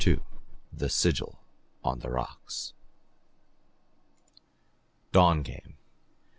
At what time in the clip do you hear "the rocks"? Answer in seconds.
1.99-2.73